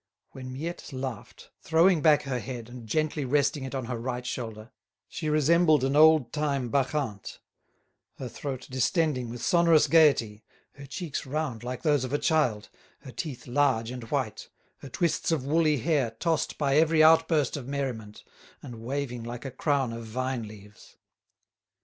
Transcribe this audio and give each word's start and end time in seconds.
When 0.31 0.51
Miette 0.51 0.91
laughed, 0.93 1.51
throwing 1.61 2.01
back 2.01 2.23
her 2.23 2.39
head 2.39 2.69
and 2.69 2.87
gently 2.87 3.23
resting 3.23 3.65
it 3.65 3.75
on 3.75 3.85
her 3.85 3.99
right 3.99 4.25
shoulder, 4.25 4.71
she 5.07 5.29
resembled 5.29 5.83
an 5.83 5.95
old 5.95 6.33
time 6.33 6.69
Bacchante, 6.71 7.37
her 8.17 8.27
throat 8.27 8.65
distending 8.71 9.29
with 9.29 9.43
sonorous 9.45 9.85
gaiety, 9.85 10.43
her 10.73 10.87
cheeks 10.87 11.27
round 11.27 11.63
like 11.63 11.83
those 11.83 12.03
of 12.03 12.13
a 12.13 12.17
child, 12.17 12.69
her 13.01 13.11
teeth 13.11 13.45
large 13.45 13.91
and 13.91 14.05
white, 14.05 14.49
her 14.77 14.89
twists 14.89 15.31
of 15.31 15.45
woolly 15.45 15.77
hair 15.77 16.09
tossed 16.09 16.57
by 16.57 16.77
every 16.77 17.03
outburst 17.03 17.55
of 17.55 17.67
merriment, 17.67 18.23
and 18.63 18.81
waving 18.81 19.23
like 19.23 19.45
a 19.45 19.51
crown 19.51 19.93
of 19.93 20.03
vine 20.07 20.47
leaves. 20.47 20.97